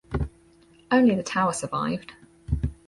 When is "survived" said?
1.53-2.13